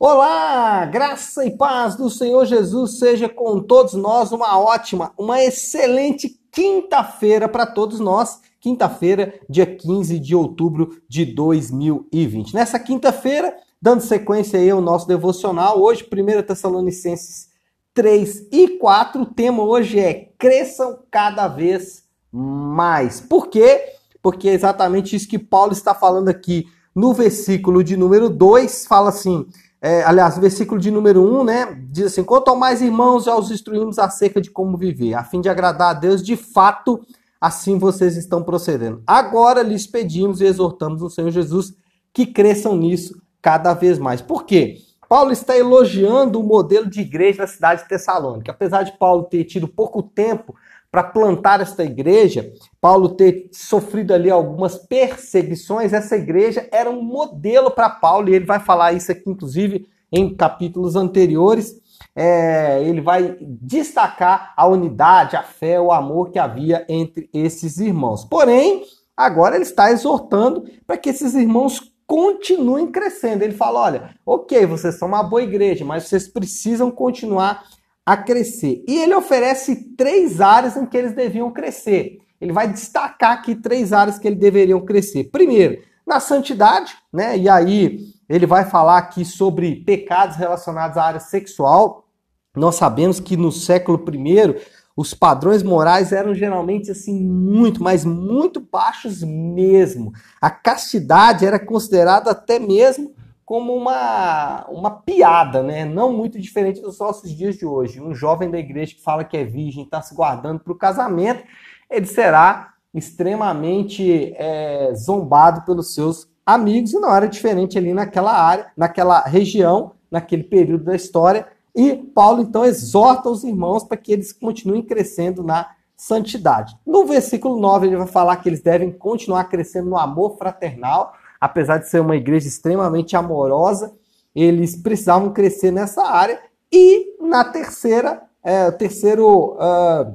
Olá, 0.00 0.86
graça 0.86 1.44
e 1.44 1.50
paz 1.50 1.96
do 1.96 2.08
Senhor 2.08 2.46
Jesus 2.46 3.00
seja 3.00 3.28
com 3.28 3.60
todos 3.60 3.94
nós. 3.94 4.30
Uma 4.30 4.56
ótima, 4.56 5.12
uma 5.18 5.42
excelente 5.42 6.40
quinta-feira 6.52 7.48
para 7.48 7.66
todos 7.66 7.98
nós. 7.98 8.40
Quinta-feira, 8.60 9.34
dia 9.50 9.66
15 9.66 10.20
de 10.20 10.36
outubro 10.36 11.02
de 11.08 11.24
2020. 11.24 12.54
Nessa 12.54 12.78
quinta-feira, 12.78 13.56
dando 13.82 14.00
sequência 14.00 14.60
aí 14.60 14.70
ao 14.70 14.80
nosso 14.80 15.08
devocional, 15.08 15.82
hoje, 15.82 16.04
1 16.08 16.42
Tessalonicenses 16.42 17.48
3 17.92 18.46
e 18.52 18.78
4. 18.78 19.22
O 19.22 19.26
tema 19.26 19.64
hoje 19.64 19.98
é 19.98 20.30
cresçam 20.38 21.00
cada 21.10 21.48
vez 21.48 22.04
mais. 22.30 23.20
Por 23.20 23.48
quê? 23.48 23.82
Porque 24.22 24.48
é 24.48 24.52
exatamente 24.52 25.16
isso 25.16 25.26
que 25.26 25.40
Paulo 25.40 25.72
está 25.72 25.92
falando 25.92 26.28
aqui 26.28 26.66
no 26.94 27.12
versículo 27.12 27.82
de 27.82 27.96
número 27.96 28.28
2, 28.28 28.86
fala 28.86 29.08
assim 29.08 29.44
é, 29.80 30.02
aliás, 30.02 30.36
o 30.36 30.40
versículo 30.40 30.80
de 30.80 30.90
número 30.90 31.22
1, 31.22 31.44
né? 31.44 31.78
Diz 31.90 32.06
assim: 32.06 32.24
Quanto 32.24 32.48
ao 32.48 32.56
mais 32.56 32.82
irmãos, 32.82 33.24
já 33.24 33.36
os 33.36 33.50
instruímos 33.50 33.98
acerca 33.98 34.40
de 34.40 34.50
como 34.50 34.76
viver, 34.76 35.14
a 35.14 35.22
fim 35.22 35.40
de 35.40 35.48
agradar 35.48 35.90
a 35.90 35.98
Deus, 35.98 36.22
de 36.22 36.36
fato, 36.36 37.00
assim 37.40 37.78
vocês 37.78 38.16
estão 38.16 38.42
procedendo. 38.42 39.02
Agora 39.06 39.62
lhes 39.62 39.86
pedimos 39.86 40.40
e 40.40 40.44
exortamos 40.44 41.00
no 41.00 41.10
Senhor 41.10 41.30
Jesus 41.30 41.74
que 42.12 42.26
cresçam 42.26 42.76
nisso 42.76 43.20
cada 43.40 43.72
vez 43.74 43.98
mais. 43.98 44.20
Por 44.20 44.44
quê? 44.44 44.78
Paulo 45.08 45.32
está 45.32 45.56
elogiando 45.56 46.38
o 46.38 46.42
modelo 46.42 46.90
de 46.90 47.00
igreja 47.00 47.38
da 47.38 47.46
cidade 47.46 47.82
de 47.82 47.88
Tessalônica. 47.88 48.50
Apesar 48.52 48.82
de 48.82 48.98
Paulo 48.98 49.24
ter 49.24 49.44
tido 49.44 49.66
pouco 49.66 50.02
tempo 50.02 50.54
para 50.90 51.02
plantar 51.02 51.60
esta 51.60 51.84
igreja, 51.84 52.50
Paulo 52.80 53.10
ter 53.10 53.48
sofrido 53.52 54.14
ali 54.14 54.30
algumas 54.30 54.76
perseguições, 54.76 55.92
essa 55.92 56.16
igreja 56.16 56.66
era 56.72 56.88
um 56.88 57.02
modelo 57.02 57.70
para 57.70 57.90
Paulo, 57.90 58.28
e 58.28 58.34
ele 58.34 58.46
vai 58.46 58.58
falar 58.58 58.92
isso 58.92 59.12
aqui, 59.12 59.24
inclusive, 59.26 59.86
em 60.10 60.34
capítulos 60.34 60.96
anteriores. 60.96 61.74
É, 62.16 62.82
ele 62.82 63.00
vai 63.00 63.36
destacar 63.40 64.54
a 64.56 64.66
unidade, 64.66 65.36
a 65.36 65.42
fé, 65.42 65.80
o 65.80 65.92
amor 65.92 66.30
que 66.30 66.38
havia 66.38 66.84
entre 66.88 67.28
esses 67.32 67.78
irmãos. 67.78 68.24
Porém, 68.24 68.82
agora 69.16 69.56
ele 69.56 69.64
está 69.64 69.90
exortando 69.90 70.64
para 70.86 70.96
que 70.96 71.10
esses 71.10 71.34
irmãos 71.34 71.92
continuem 72.06 72.86
crescendo. 72.86 73.42
Ele 73.42 73.52
fala: 73.52 73.80
olha, 73.80 74.14
ok, 74.24 74.64
vocês 74.66 74.98
são 74.98 75.08
uma 75.08 75.22
boa 75.22 75.42
igreja, 75.42 75.84
mas 75.84 76.04
vocês 76.04 76.26
precisam 76.26 76.90
continuar 76.90 77.64
a 78.08 78.16
crescer. 78.16 78.82
E 78.88 78.98
ele 79.00 79.14
oferece 79.14 79.94
três 79.94 80.40
áreas 80.40 80.78
em 80.78 80.86
que 80.86 80.96
eles 80.96 81.12
deviam 81.12 81.50
crescer. 81.50 82.16
Ele 82.40 82.54
vai 82.54 82.66
destacar 82.66 83.32
aqui 83.32 83.54
três 83.54 83.92
áreas 83.92 84.18
que 84.18 84.26
eles 84.26 84.38
deveriam 84.38 84.80
crescer. 84.80 85.24
Primeiro, 85.24 85.82
na 86.06 86.18
santidade, 86.18 86.96
né? 87.12 87.36
E 87.36 87.50
aí 87.50 87.98
ele 88.26 88.46
vai 88.46 88.64
falar 88.64 88.96
aqui 88.96 89.26
sobre 89.26 89.84
pecados 89.84 90.36
relacionados 90.36 90.96
à 90.96 91.04
área 91.04 91.20
sexual. 91.20 92.08
Nós 92.56 92.76
sabemos 92.76 93.20
que 93.20 93.36
no 93.36 93.52
século 93.52 94.02
I 94.14 94.56
os 94.96 95.12
padrões 95.12 95.62
morais 95.62 96.10
eram 96.10 96.34
geralmente 96.34 96.90
assim 96.90 97.22
muito, 97.22 97.82
mas 97.82 98.06
muito 98.06 98.58
baixos 98.58 99.22
mesmo. 99.22 100.14
A 100.40 100.48
castidade 100.48 101.44
era 101.44 101.58
considerada 101.58 102.30
até 102.30 102.58
mesmo 102.58 103.14
como 103.48 103.74
uma, 103.74 104.66
uma 104.68 104.90
piada, 104.90 105.62
né? 105.62 105.82
Não 105.82 106.12
muito 106.12 106.38
diferente 106.38 106.82
dos 106.82 106.98
nossos 106.98 107.34
dias 107.34 107.56
de 107.56 107.64
hoje. 107.64 107.98
Um 107.98 108.14
jovem 108.14 108.50
da 108.50 108.58
igreja 108.58 108.94
que 108.94 109.02
fala 109.02 109.24
que 109.24 109.38
é 109.38 109.42
virgem, 109.42 109.84
está 109.84 110.02
se 110.02 110.14
guardando 110.14 110.60
para 110.60 110.70
o 110.70 110.76
casamento, 110.76 111.42
ele 111.90 112.04
será 112.04 112.74
extremamente 112.92 114.34
é, 114.36 114.92
zombado 114.94 115.62
pelos 115.62 115.94
seus 115.94 116.28
amigos 116.44 116.92
e 116.92 117.00
não 117.00 117.10
era 117.10 117.26
diferente 117.26 117.78
ali 117.78 117.94
naquela 117.94 118.38
área, 118.38 118.66
naquela 118.76 119.22
região, 119.22 119.92
naquele 120.10 120.42
período 120.42 120.84
da 120.84 120.94
história. 120.94 121.48
E 121.74 121.94
Paulo 121.96 122.42
então 122.42 122.66
exorta 122.66 123.30
os 123.30 123.44
irmãos 123.44 123.82
para 123.82 123.96
que 123.96 124.12
eles 124.12 124.30
continuem 124.30 124.82
crescendo 124.82 125.42
na 125.42 125.70
santidade. 125.96 126.76
No 126.86 127.06
versículo 127.06 127.58
9 127.58 127.86
ele 127.86 127.96
vai 127.96 128.06
falar 128.08 128.36
que 128.36 128.50
eles 128.50 128.60
devem 128.60 128.92
continuar 128.92 129.44
crescendo 129.44 129.88
no 129.88 129.96
amor 129.96 130.36
fraternal 130.36 131.14
apesar 131.40 131.78
de 131.78 131.88
ser 131.88 132.00
uma 132.00 132.16
igreja 132.16 132.48
extremamente 132.48 133.16
amorosa, 133.16 133.94
eles 134.34 134.76
precisavam 134.76 135.32
crescer 135.32 135.70
nessa 135.70 136.02
área. 136.02 136.40
E 136.70 137.16
na 137.20 137.44
terceira, 137.44 138.22
é, 138.42 138.70
terceiro 138.70 139.56
uh, 139.56 140.14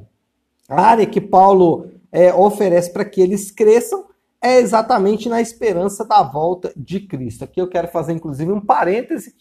área 0.68 1.06
que 1.06 1.20
Paulo 1.20 1.88
é, 2.12 2.34
oferece 2.34 2.92
para 2.92 3.06
que 3.06 3.22
eles 3.22 3.52
cresçam 3.52 4.06
é 4.42 4.60
exatamente 4.60 5.30
na 5.30 5.40
esperança 5.40 6.04
da 6.04 6.22
volta 6.22 6.72
de 6.76 7.00
Cristo. 7.00 7.46
Aqui 7.46 7.62
eu 7.62 7.70
quero 7.70 7.88
fazer 7.88 8.12
inclusive 8.12 8.52
um 8.52 8.60
parêntese 8.60 9.34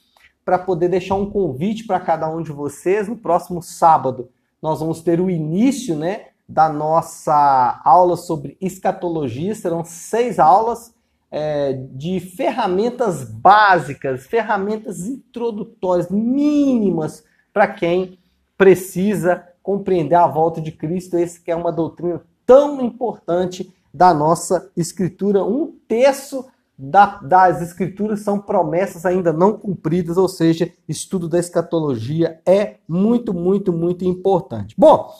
para 0.44 0.58
poder 0.58 0.88
deixar 0.88 1.16
um 1.16 1.28
convite 1.28 1.84
para 1.84 1.98
cada 1.98 2.28
um 2.28 2.40
de 2.40 2.52
vocês. 2.52 3.08
No 3.08 3.16
próximo 3.16 3.60
sábado 3.60 4.30
nós 4.62 4.78
vamos 4.78 5.02
ter 5.02 5.20
o 5.20 5.28
início, 5.28 5.96
né, 5.96 6.26
da 6.48 6.68
nossa 6.68 7.80
aula 7.84 8.16
sobre 8.16 8.56
escatologia. 8.60 9.54
Serão 9.54 9.84
seis 9.84 10.38
aulas 10.38 10.94
é, 11.32 11.72
de 11.72 12.20
ferramentas 12.20 13.24
básicas, 13.24 14.26
ferramentas 14.26 15.06
introdutórias, 15.06 16.10
mínimas, 16.10 17.24
para 17.54 17.66
quem 17.66 18.18
precisa 18.58 19.42
compreender 19.62 20.14
a 20.14 20.26
volta 20.26 20.60
de 20.60 20.70
Cristo. 20.70 21.16
Esse 21.16 21.40
que 21.40 21.50
é 21.50 21.56
uma 21.56 21.72
doutrina 21.72 22.20
tão 22.44 22.82
importante 22.82 23.74
da 23.92 24.12
nossa 24.12 24.70
Escritura. 24.76 25.42
Um 25.42 25.74
terço 25.88 26.44
da, 26.76 27.16
das 27.22 27.62
Escrituras 27.62 28.20
são 28.20 28.38
promessas 28.38 29.06
ainda 29.06 29.32
não 29.32 29.54
cumpridas, 29.54 30.18
ou 30.18 30.28
seja, 30.28 30.70
estudo 30.86 31.30
da 31.30 31.38
escatologia 31.38 32.40
é 32.44 32.76
muito, 32.86 33.32
muito, 33.32 33.72
muito 33.72 34.04
importante. 34.04 34.74
Bom, 34.76 35.10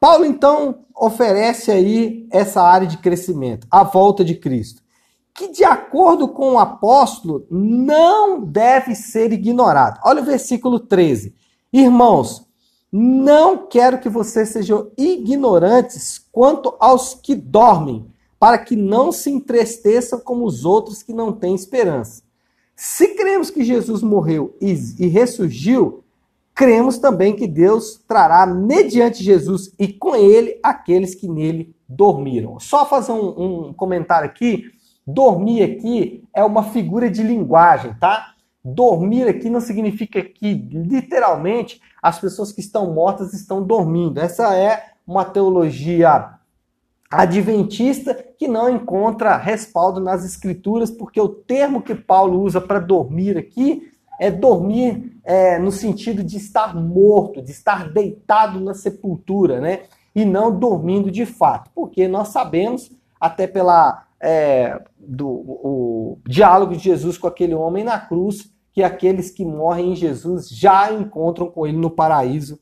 Paulo 0.00 0.24
então 0.24 0.80
oferece 0.96 1.70
aí 1.70 2.26
essa 2.32 2.60
área 2.60 2.88
de 2.88 2.98
crescimento, 2.98 3.68
a 3.70 3.84
volta 3.84 4.24
de 4.24 4.34
Cristo 4.34 4.82
que, 5.38 5.52
de 5.52 5.62
acordo 5.62 6.26
com 6.26 6.54
o 6.54 6.58
apóstolo, 6.58 7.46
não 7.48 8.44
deve 8.44 8.96
ser 8.96 9.32
ignorado. 9.32 10.00
Olha 10.04 10.20
o 10.20 10.24
versículo 10.24 10.80
13. 10.80 11.32
Irmãos, 11.72 12.44
não 12.90 13.68
quero 13.68 14.00
que 14.00 14.08
vocês 14.08 14.48
sejam 14.48 14.90
ignorantes 14.98 16.18
quanto 16.32 16.74
aos 16.80 17.14
que 17.14 17.36
dormem, 17.36 18.04
para 18.36 18.58
que 18.58 18.74
não 18.74 19.12
se 19.12 19.30
entristeçam 19.30 20.18
como 20.18 20.44
os 20.44 20.64
outros 20.64 21.04
que 21.04 21.12
não 21.12 21.32
têm 21.32 21.54
esperança. 21.54 22.22
Se 22.74 23.14
cremos 23.14 23.48
que 23.48 23.62
Jesus 23.62 24.02
morreu 24.02 24.56
e, 24.60 25.06
ressurgiu, 25.06 26.02
cremos 26.52 26.98
também 26.98 27.36
que 27.36 27.46
Deus 27.46 28.02
trará 28.08 28.44
mediante 28.44 29.22
Jesus 29.22 29.72
e 29.78 29.86
com 29.86 30.16
ele 30.16 30.58
aqueles 30.64 31.14
que 31.14 31.28
nele 31.28 31.76
dormiram. 31.88 32.58
Só 32.58 32.84
fazer 32.84 33.12
um, 33.12 33.68
um 33.68 33.72
comentário 33.72 34.28
aqui 34.28 34.72
Dormir 35.10 35.62
aqui 35.62 36.22
é 36.34 36.44
uma 36.44 36.64
figura 36.64 37.08
de 37.08 37.22
linguagem, 37.22 37.94
tá? 37.94 38.34
Dormir 38.62 39.26
aqui 39.26 39.48
não 39.48 39.58
significa 39.58 40.22
que, 40.22 40.52
literalmente, 40.52 41.80
as 42.02 42.18
pessoas 42.18 42.52
que 42.52 42.60
estão 42.60 42.92
mortas 42.92 43.32
estão 43.32 43.62
dormindo. 43.62 44.20
Essa 44.20 44.54
é 44.54 44.90
uma 45.06 45.24
teologia 45.24 46.34
adventista 47.10 48.14
que 48.38 48.46
não 48.46 48.68
encontra 48.68 49.38
respaldo 49.38 49.98
nas 49.98 50.26
escrituras, 50.26 50.90
porque 50.90 51.18
o 51.18 51.30
termo 51.30 51.80
que 51.80 51.94
Paulo 51.94 52.42
usa 52.42 52.60
para 52.60 52.78
dormir 52.78 53.38
aqui 53.38 53.90
é 54.20 54.30
dormir 54.30 55.18
é, 55.24 55.58
no 55.58 55.72
sentido 55.72 56.22
de 56.22 56.36
estar 56.36 56.76
morto, 56.76 57.40
de 57.40 57.50
estar 57.50 57.90
deitado 57.90 58.60
na 58.60 58.74
sepultura, 58.74 59.58
né? 59.58 59.84
E 60.14 60.26
não 60.26 60.54
dormindo 60.54 61.10
de 61.10 61.24
fato, 61.24 61.70
porque 61.74 62.06
nós 62.06 62.28
sabemos, 62.28 62.90
até 63.20 63.46
pela 63.46 64.06
é, 64.20 64.80
do 64.98 66.18
diálogo 66.26 66.74
de 66.74 66.80
Jesus 66.80 67.16
com 67.16 67.26
aquele 67.26 67.54
homem 67.54 67.84
na 67.84 67.98
cruz, 67.98 68.50
que 68.72 68.82
aqueles 68.82 69.30
que 69.30 69.44
morrem 69.44 69.92
em 69.92 69.96
Jesus 69.96 70.48
já 70.48 70.92
encontram 70.92 71.50
com 71.50 71.66
ele 71.66 71.76
no 71.76 71.90
paraíso 71.90 72.58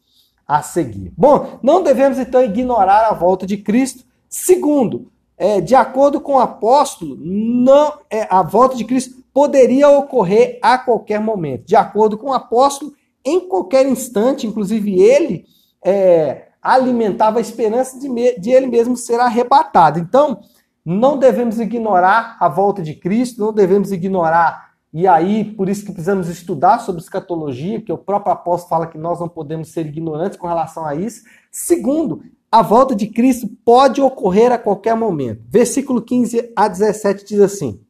a 0.46 0.62
seguir. 0.62 1.12
Bom, 1.16 1.58
não 1.62 1.82
devemos 1.82 2.18
então 2.18 2.42
ignorar 2.42 3.08
a 3.08 3.12
volta 3.12 3.46
de 3.46 3.56
Cristo. 3.56 4.04
Segundo, 4.28 5.10
é, 5.36 5.60
de 5.60 5.74
acordo 5.74 6.20
com 6.20 6.34
o 6.34 6.40
apóstolo, 6.40 7.16
não 7.20 7.98
é, 8.08 8.26
a 8.30 8.42
volta 8.42 8.76
de 8.76 8.84
Cristo 8.84 9.22
poderia 9.32 9.88
ocorrer 9.88 10.58
a 10.62 10.78
qualquer 10.78 11.20
momento. 11.20 11.66
De 11.66 11.76
acordo 11.76 12.16
com 12.16 12.28
o 12.28 12.34
apóstolo, 12.34 12.92
em 13.24 13.40
qualquer 13.48 13.86
instante, 13.86 14.46
inclusive 14.46 14.98
ele 15.02 15.44
é, 15.84 16.46
alimentava 16.74 17.38
a 17.38 17.40
esperança 17.40 17.98
de, 17.98 18.08
de 18.38 18.50
ele 18.50 18.66
mesmo 18.66 18.96
ser 18.96 19.20
arrebatado. 19.20 19.98
Então, 19.98 20.40
não 20.84 21.18
devemos 21.18 21.58
ignorar 21.58 22.36
a 22.40 22.48
volta 22.48 22.82
de 22.82 22.94
Cristo, 22.94 23.40
não 23.40 23.52
devemos 23.52 23.92
ignorar. 23.92 24.66
E 24.92 25.06
aí, 25.06 25.44
por 25.44 25.68
isso 25.68 25.84
que 25.84 25.92
precisamos 25.92 26.28
estudar 26.28 26.78
sobre 26.78 27.02
escatologia, 27.02 27.82
que 27.82 27.92
o 27.92 27.98
próprio 27.98 28.32
apóstolo 28.32 28.70
fala 28.70 28.86
que 28.86 28.96
nós 28.96 29.20
não 29.20 29.28
podemos 29.28 29.68
ser 29.68 29.86
ignorantes 29.86 30.38
com 30.38 30.46
relação 30.46 30.86
a 30.86 30.94
isso. 30.94 31.22
Segundo, 31.50 32.22
a 32.50 32.62
volta 32.62 32.94
de 32.94 33.06
Cristo 33.08 33.48
pode 33.64 34.00
ocorrer 34.00 34.52
a 34.52 34.58
qualquer 34.58 34.96
momento. 34.96 35.42
Versículo 35.48 36.00
15 36.00 36.52
a 36.56 36.68
17 36.68 37.26
diz 37.26 37.40
assim: 37.40 37.80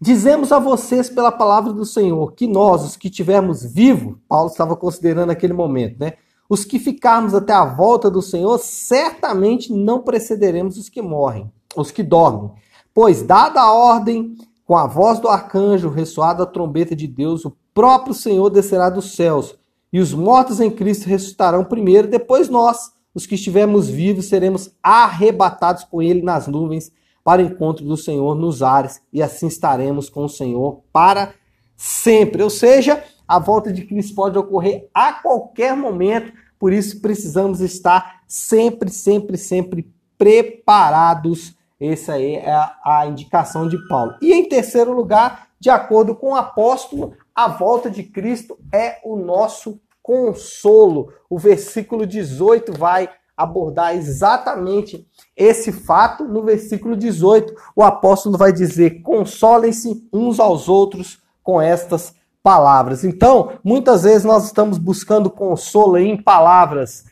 Dizemos 0.00 0.52
a 0.52 0.58
vocês 0.58 1.08
pela 1.08 1.32
palavra 1.32 1.72
do 1.72 1.84
Senhor 1.84 2.32
que 2.32 2.46
nós, 2.46 2.84
os 2.84 2.96
que 2.96 3.08
tivermos 3.08 3.64
vivo, 3.64 4.20
Paulo 4.28 4.50
estava 4.50 4.76
considerando 4.76 5.30
aquele 5.30 5.52
momento, 5.52 5.98
né? 5.98 6.14
Os 6.52 6.66
que 6.66 6.78
ficarmos 6.78 7.34
até 7.34 7.54
a 7.54 7.64
volta 7.64 8.10
do 8.10 8.20
Senhor, 8.20 8.58
certamente 8.58 9.72
não 9.72 10.02
precederemos 10.02 10.76
os 10.76 10.90
que 10.90 11.00
morrem, 11.00 11.50
os 11.74 11.90
que 11.90 12.02
dormem. 12.02 12.50
Pois, 12.92 13.22
dada 13.22 13.58
a 13.58 13.72
ordem, 13.72 14.36
com 14.66 14.76
a 14.76 14.86
voz 14.86 15.18
do 15.18 15.28
arcanjo, 15.28 15.88
ressoada 15.88 16.42
a 16.42 16.46
trombeta 16.46 16.94
de 16.94 17.06
Deus, 17.06 17.46
o 17.46 17.56
próprio 17.72 18.12
Senhor 18.12 18.50
descerá 18.50 18.90
dos 18.90 19.16
céus, 19.16 19.54
e 19.90 19.98
os 19.98 20.12
mortos 20.12 20.60
em 20.60 20.70
Cristo 20.70 21.06
ressuscitarão 21.06 21.64
primeiro, 21.64 22.06
depois 22.06 22.50
nós, 22.50 22.92
os 23.14 23.24
que 23.24 23.36
estivermos 23.36 23.88
vivos, 23.88 24.26
seremos 24.26 24.68
arrebatados 24.82 25.84
com 25.84 26.02
ele 26.02 26.20
nas 26.20 26.48
nuvens 26.48 26.92
para 27.24 27.40
o 27.40 27.46
encontro 27.46 27.82
do 27.82 27.96
Senhor 27.96 28.34
nos 28.34 28.62
ares, 28.62 29.00
e 29.10 29.22
assim 29.22 29.46
estaremos 29.46 30.10
com 30.10 30.26
o 30.26 30.28
Senhor 30.28 30.82
para 30.92 31.32
sempre. 31.78 32.42
Ou 32.42 32.50
seja, 32.50 33.02
a 33.32 33.38
volta 33.38 33.72
de 33.72 33.86
Cristo 33.86 34.14
pode 34.14 34.36
ocorrer 34.36 34.90
a 34.92 35.14
qualquer 35.14 35.74
momento, 35.74 36.34
por 36.58 36.70
isso 36.70 37.00
precisamos 37.00 37.62
estar 37.62 38.20
sempre, 38.28 38.90
sempre, 38.90 39.38
sempre 39.38 39.90
preparados. 40.18 41.56
Essa 41.80 42.12
aí 42.12 42.34
é 42.34 42.54
a 42.84 43.06
indicação 43.06 43.66
de 43.66 43.78
Paulo. 43.88 44.16
E 44.20 44.34
em 44.34 44.46
terceiro 44.46 44.92
lugar, 44.92 45.48
de 45.58 45.70
acordo 45.70 46.14
com 46.14 46.32
o 46.32 46.36
apóstolo, 46.36 47.14
a 47.34 47.48
volta 47.48 47.90
de 47.90 48.02
Cristo 48.02 48.58
é 48.70 48.98
o 49.02 49.16
nosso 49.16 49.80
consolo. 50.02 51.10
O 51.30 51.38
versículo 51.38 52.06
18 52.06 52.74
vai 52.76 53.08
abordar 53.34 53.96
exatamente 53.96 55.08
esse 55.34 55.72
fato 55.72 56.24
no 56.24 56.42
versículo 56.42 56.94
18. 56.94 57.54
O 57.74 57.82
apóstolo 57.82 58.36
vai 58.36 58.52
dizer: 58.52 59.00
consolem-se 59.00 60.06
uns 60.12 60.38
aos 60.38 60.68
outros 60.68 61.18
com 61.42 61.62
estas 61.62 62.14
palavras. 62.42 63.04
Então, 63.04 63.52
muitas 63.62 64.02
vezes 64.02 64.24
nós 64.24 64.46
estamos 64.46 64.78
buscando 64.78 65.30
consolo 65.30 65.96
em 65.96 66.20
palavras, 66.20 67.04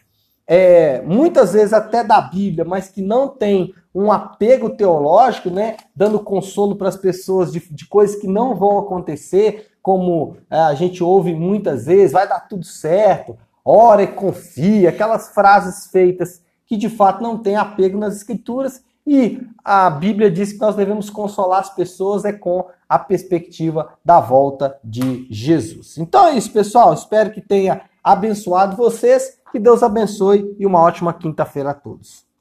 é, 0.47 1.01
muitas 1.03 1.53
vezes 1.53 1.73
até 1.73 2.03
da 2.03 2.21
Bíblia, 2.21 2.65
mas 2.65 2.89
que 2.89 3.01
não 3.01 3.29
tem 3.29 3.73
um 3.95 4.11
apego 4.11 4.71
teológico, 4.71 5.51
né, 5.51 5.77
dando 5.95 6.19
consolo 6.21 6.77
para 6.77 6.89
as 6.89 6.97
pessoas 6.97 7.53
de, 7.53 7.61
de, 7.71 7.87
coisas 7.87 8.17
que 8.17 8.27
não 8.27 8.55
vão 8.57 8.79
acontecer, 8.79 9.69
como 9.83 10.37
é, 10.51 10.59
a 10.59 10.75
gente 10.75 11.03
ouve 11.03 11.35
muitas 11.35 11.87
vezes, 11.87 12.13
vai 12.13 12.29
dar 12.29 12.41
tudo 12.41 12.65
certo, 12.65 13.37
ora 13.65 14.03
e 14.03 14.09
confia, 14.09 14.89
aquelas 14.89 15.29
frases 15.29 15.87
feitas 15.91 16.43
que 16.67 16.77
de 16.77 16.89
fato 16.89 17.23
não 17.23 17.39
têm 17.39 17.57
apego 17.57 17.99
nas 17.99 18.17
escrituras 18.17 18.83
e 19.07 19.41
a 19.65 19.89
Bíblia 19.91 20.31
diz 20.31 20.53
que 20.53 20.61
nós 20.61 20.77
devemos 20.77 21.11
consolar 21.11 21.61
as 21.61 21.75
pessoas 21.75 22.25
é 22.25 22.33
com 22.33 22.67
a 22.89 22.99
perspectiva 22.99 23.95
da 24.05 24.21
volta 24.21 24.79
de 24.83 25.27
Jesus. 25.31 25.99
Então 25.99 26.27
é 26.27 26.37
isso, 26.37 26.53
pessoal. 26.53 26.93
Espero 26.93 27.31
que 27.31 27.41
tenha 27.41 27.83
abençoado 28.03 28.77
vocês. 28.77 29.39
Que 29.53 29.59
Deus 29.59 29.83
abençoe 29.83 30.55
e 30.59 30.67
uma 30.67 30.81
ótima 30.81 31.13
quinta-feira 31.13 31.71
a 31.71 31.75
todos. 31.75 32.25